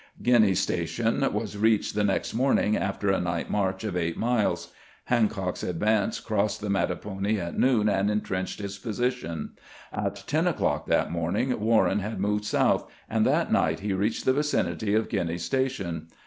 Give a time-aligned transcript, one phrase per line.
[0.19, 4.69] Gruiney's Station was reached the next morning, after a night march of eight mUes.
[5.03, 9.51] Hancock's advance crossed the Mattapony at noon and intrenched its position.
[9.93, 14.33] At ten o'clock that morning Warren had moved south, and that night he reached the
[14.33, 16.07] vicinity of Guiney's Station.